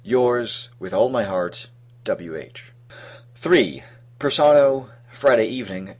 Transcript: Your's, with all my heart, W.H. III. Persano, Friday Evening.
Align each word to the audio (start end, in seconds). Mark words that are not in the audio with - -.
Your's, 0.03 0.69
with 0.79 0.95
all 0.95 1.09
my 1.09 1.25
heart, 1.25 1.69
W.H. 2.05 2.73
III. 3.45 3.83
Persano, 4.19 4.89
Friday 5.11 5.45
Evening. 5.45 5.89